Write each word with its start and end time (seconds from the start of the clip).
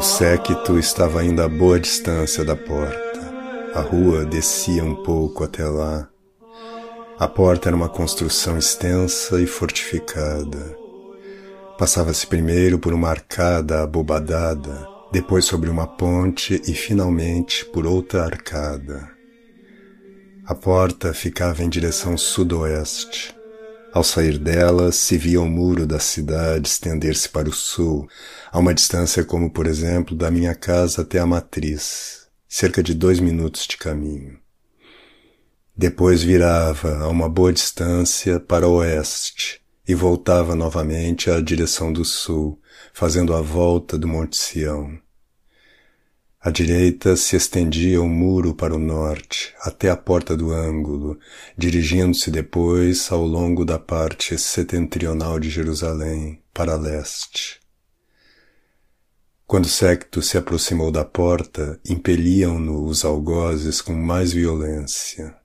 séquito 0.00 0.78
estava 0.78 1.20
ainda 1.20 1.44
a 1.44 1.48
boa 1.48 1.78
distância 1.78 2.44
da 2.44 2.54
porta. 2.54 3.20
A 3.74 3.80
rua 3.80 4.24
descia 4.24 4.84
um 4.84 4.94
pouco 5.02 5.42
até 5.42 5.64
lá. 5.64 6.08
A 7.18 7.26
porta 7.26 7.68
era 7.68 7.76
uma 7.76 7.88
construção 7.88 8.56
extensa 8.56 9.40
e 9.40 9.46
fortificada. 9.46 10.76
Passava-se 11.76 12.26
primeiro 12.26 12.78
por 12.78 12.92
uma 12.92 13.08
arcada 13.08 13.82
abobadada, 13.82 14.86
depois 15.12 15.44
sobre 15.44 15.68
uma 15.68 15.86
ponte 15.86 16.62
e 16.66 16.72
finalmente 16.72 17.64
por 17.66 17.84
outra 17.84 18.24
arcada. 18.24 19.10
A 20.46 20.54
porta 20.54 21.12
ficava 21.12 21.62
em 21.62 21.68
direção 21.68 22.16
sudoeste. 22.16 23.34
Ao 23.92 24.04
sair 24.04 24.38
dela, 24.38 24.92
se 24.92 25.18
via 25.18 25.40
o 25.40 25.48
muro 25.48 25.84
da 25.84 25.98
cidade 25.98 26.68
estender-se 26.68 27.28
para 27.28 27.48
o 27.48 27.52
sul, 27.52 28.08
a 28.52 28.58
uma 28.58 28.72
distância 28.72 29.24
como, 29.24 29.50
por 29.50 29.66
exemplo, 29.66 30.16
da 30.16 30.30
minha 30.30 30.54
casa 30.54 31.02
até 31.02 31.18
a 31.18 31.26
matriz, 31.26 32.28
cerca 32.48 32.84
de 32.84 32.94
dois 32.94 33.18
minutos 33.18 33.66
de 33.66 33.76
caminho. 33.76 34.38
Depois 35.76 36.22
virava 36.22 36.98
a 36.98 37.08
uma 37.08 37.28
boa 37.28 37.52
distância 37.52 38.38
para 38.38 38.68
o 38.68 38.74
oeste 38.74 39.60
e 39.88 39.94
voltava 39.94 40.54
novamente 40.54 41.28
à 41.28 41.40
direção 41.40 41.92
do 41.92 42.04
sul, 42.04 42.60
fazendo 42.92 43.34
a 43.34 43.40
volta 43.40 43.98
do 43.98 44.06
Monte 44.06 44.36
Sião. 44.36 45.00
À 46.42 46.50
direita 46.50 47.16
se 47.16 47.36
estendia 47.36 48.00
um 48.00 48.08
muro 48.08 48.54
para 48.54 48.74
o 48.74 48.78
norte, 48.78 49.54
até 49.60 49.90
a 49.90 49.96
porta 49.96 50.34
do 50.34 50.54
ângulo, 50.54 51.18
dirigindo-se 51.54 52.30
depois 52.30 53.12
ao 53.12 53.26
longo 53.26 53.62
da 53.62 53.78
parte 53.78 54.38
setentrional 54.38 55.38
de 55.38 55.50
Jerusalém, 55.50 56.42
para 56.54 56.76
leste. 56.76 57.60
Quando 59.46 59.68
Secto 59.68 60.22
se 60.22 60.38
aproximou 60.38 60.90
da 60.90 61.04
porta, 61.04 61.78
impeliam-no 61.86 62.86
os 62.86 63.04
algozes 63.04 63.82
com 63.82 63.92
mais 63.92 64.32
violência. 64.32 65.36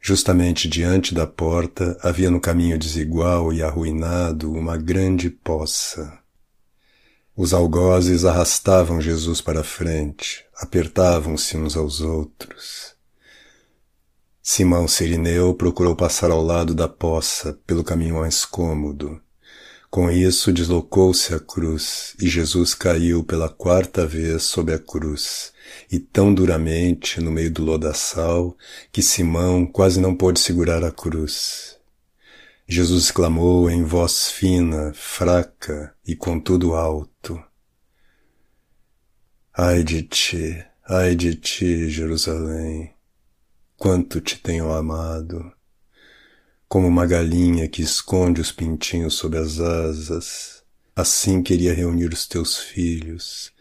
Justamente 0.00 0.68
diante 0.68 1.12
da 1.12 1.26
porta 1.26 1.98
havia 2.02 2.30
no 2.30 2.40
caminho 2.40 2.78
desigual 2.78 3.52
e 3.52 3.64
arruinado 3.64 4.52
uma 4.52 4.76
grande 4.76 5.28
poça. 5.28 6.21
Os 7.34 7.54
algozes 7.54 8.26
arrastavam 8.26 9.00
Jesus 9.00 9.40
para 9.40 9.64
frente, 9.64 10.44
apertavam-se 10.54 11.56
uns 11.56 11.78
aos 11.78 12.02
outros. 12.02 12.92
Simão 14.42 14.86
Sirineu 14.86 15.54
procurou 15.54 15.96
passar 15.96 16.30
ao 16.30 16.42
lado 16.42 16.74
da 16.74 16.86
poça, 16.86 17.58
pelo 17.66 17.82
caminho 17.82 18.16
mais 18.16 18.44
cômodo. 18.44 19.18
Com 19.88 20.10
isso 20.10 20.52
deslocou-se 20.52 21.34
a 21.34 21.40
cruz, 21.40 22.14
e 22.20 22.28
Jesus 22.28 22.74
caiu 22.74 23.24
pela 23.24 23.48
quarta 23.48 24.06
vez 24.06 24.42
sob 24.42 24.70
a 24.70 24.78
cruz, 24.78 25.54
e 25.90 25.98
tão 25.98 26.34
duramente 26.34 27.18
no 27.18 27.30
meio 27.30 27.50
do 27.50 27.64
lodaçal, 27.64 28.54
que 28.92 29.00
Simão 29.00 29.64
quase 29.64 29.98
não 29.98 30.14
pôde 30.14 30.38
segurar 30.38 30.84
a 30.84 30.90
cruz. 30.90 31.78
Jesus 32.74 33.10
clamou 33.10 33.68
em 33.68 33.84
voz 33.84 34.30
fina, 34.30 34.94
fraca 34.94 35.94
e 36.06 36.16
contudo 36.16 36.72
alto. 36.72 37.38
Ai 39.52 39.84
de 39.84 40.02
ti, 40.02 40.64
ai 40.88 41.14
de 41.14 41.34
ti, 41.34 41.90
Jerusalém, 41.90 42.94
quanto 43.76 44.22
te 44.22 44.38
tenho 44.38 44.72
amado, 44.72 45.52
como 46.66 46.88
uma 46.88 47.04
galinha 47.04 47.68
que 47.68 47.82
esconde 47.82 48.40
os 48.40 48.50
pintinhos 48.50 49.16
sob 49.16 49.36
as 49.36 49.60
asas, 49.60 50.64
assim 50.96 51.42
queria 51.42 51.74
reunir 51.74 52.10
os 52.10 52.26
teus 52.26 52.56
filhos, 52.56 53.52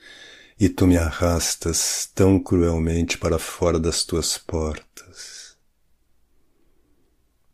e 0.58 0.70
tu 0.70 0.88
me 0.88 0.98
arrastas 0.98 2.10
tão 2.16 2.40
cruelmente 2.40 3.18
para 3.18 3.38
fora 3.38 3.78
das 3.78 4.06
tuas 4.06 4.38
portas. 4.38 5.41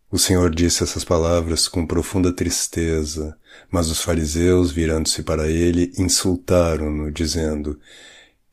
O 0.09 0.17
Senhor 0.17 0.55
disse 0.55 0.83
essas 0.83 1.03
palavras 1.03 1.67
com 1.67 1.85
profunda 1.85 2.31
tristeza, 2.31 3.37
mas 3.69 3.89
os 3.89 4.01
fariseus, 4.01 4.71
virando-se 4.71 5.21
para 5.21 5.49
ele, 5.49 5.91
insultaram-no, 5.97 7.11
dizendo: 7.11 7.77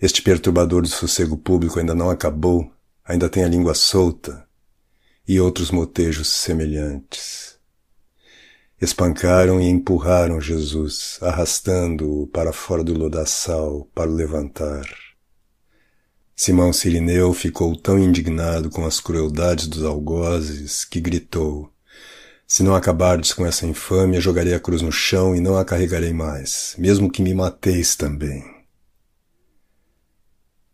Este 0.01 0.21
perturbador 0.21 0.83
do 0.83 0.89
sossego 0.89 1.37
público 1.37 1.79
ainda 1.79 1.95
não 1.95 2.11
acabou, 2.11 2.69
ainda 3.05 3.29
tem 3.29 3.45
a 3.45 3.49
língua 3.49 3.73
solta, 3.73 4.45
e 5.29 5.39
outros 5.39 5.71
motejos 5.71 6.27
semelhantes. 6.27 7.57
Espancaram 8.81 9.61
e 9.61 9.69
empurraram 9.69 10.41
Jesus, 10.41 11.19
arrastando-o 11.23 12.27
para 12.27 12.53
fora 12.53 12.83
do 12.83 12.93
lodaçal 12.93 13.89
para 13.95 14.11
o 14.11 14.15
levantar. 14.15 15.04
Simão 16.37 16.73
Sirineu 16.73 17.33
ficou 17.33 17.77
tão 17.77 17.97
indignado 17.97 18.69
com 18.69 18.85
as 18.85 18.99
crueldades 18.99 19.69
dos 19.69 19.85
algozes 19.85 20.85
que 20.85 21.01
gritou: 21.01 21.71
Se 22.47 22.63
não 22.63 22.75
acabardes 22.75 23.33
com 23.33 23.47
essa 23.47 23.67
infâmia, 23.67 24.21
jogarei 24.21 24.53
a 24.53 24.61
cruz 24.61 24.83
no 24.83 24.91
chão 24.91 25.37
e 25.37 25.41
não 25.41 25.57
a 25.57 25.65
carregarei 25.65 26.13
mais, 26.13 26.75
mesmo 26.77 27.11
que 27.11 27.23
me 27.23 27.33
mateis 27.33 27.95
também. 27.95 28.55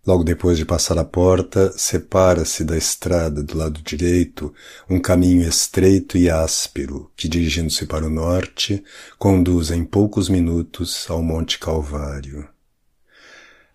Logo 0.06 0.24
depois 0.24 0.56
de 0.56 0.64
passar 0.64 0.96
a 0.96 1.04
porta, 1.04 1.70
separa-se 1.76 2.64
da 2.64 2.76
estrada 2.76 3.42
do 3.42 3.58
lado 3.58 3.82
direito 3.82 4.52
um 4.88 4.98
caminho 4.98 5.46
estreito 5.46 6.16
e 6.16 6.30
áspero 6.30 7.12
que, 7.14 7.28
dirigindo-se 7.28 7.84
para 7.84 8.06
o 8.06 8.10
norte, 8.10 8.82
conduz 9.18 9.70
em 9.70 9.84
poucos 9.84 10.30
minutos 10.30 11.04
ao 11.10 11.22
Monte 11.22 11.58
Calvário. 11.58 12.48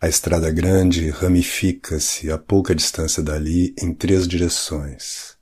A 0.05 0.07
estrada 0.07 0.51
grande 0.51 1.09
ramifica-se 1.09 2.29
a 2.29 2.37
pouca 2.37 2.75
distância 2.75 3.23
dali 3.23 3.73
em 3.81 3.91
três 3.91 4.27
direções. 4.27 5.35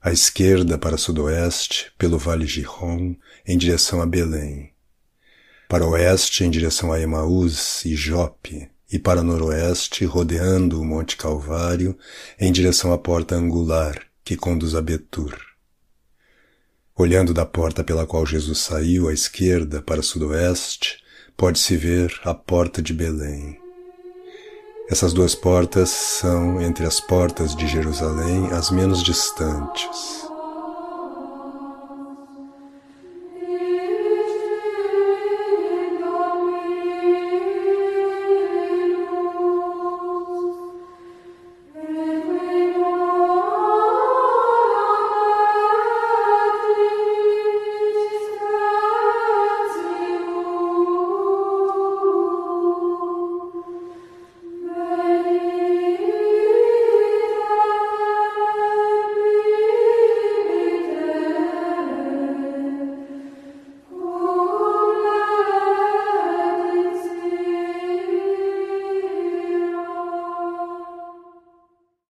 À 0.00 0.12
esquerda 0.12 0.78
para 0.78 0.96
sudoeste, 0.96 1.92
pelo 1.98 2.16
Vale 2.16 2.46
Gihon, 2.46 3.16
em 3.44 3.58
direção 3.58 4.00
a 4.00 4.06
Belém. 4.06 4.70
Para 5.68 5.84
oeste, 5.88 6.44
em 6.44 6.50
direção 6.50 6.92
a 6.92 7.00
Emaús 7.00 7.84
e 7.84 7.96
Jope, 7.96 8.70
e 8.92 8.96
para 8.96 9.24
noroeste, 9.24 10.04
rodeando 10.04 10.80
o 10.80 10.84
Monte 10.84 11.16
Calvário, 11.16 11.98
em 12.38 12.52
direção 12.52 12.92
à 12.92 12.98
porta 12.98 13.34
angular, 13.34 14.00
que 14.22 14.36
conduz 14.36 14.76
a 14.76 14.80
Betur. 14.80 15.36
Olhando 16.94 17.34
da 17.34 17.44
porta 17.44 17.82
pela 17.82 18.06
qual 18.06 18.24
Jesus 18.24 18.60
saiu 18.60 19.08
à 19.08 19.12
esquerda 19.12 19.82
para 19.82 20.00
sudoeste, 20.00 21.02
pode-se 21.36 21.76
ver 21.76 22.20
a 22.22 22.32
porta 22.32 22.80
de 22.80 22.94
Belém. 22.94 23.58
Essas 24.90 25.12
duas 25.12 25.36
portas 25.36 25.88
são, 25.88 26.60
entre 26.60 26.84
as 26.84 26.98
portas 26.98 27.54
de 27.54 27.68
Jerusalém, 27.68 28.50
as 28.50 28.72
menos 28.72 29.04
distantes. 29.04 30.29